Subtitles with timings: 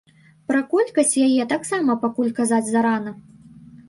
[0.51, 3.13] Пра колькасць яе таксама пакуль казаць зарана.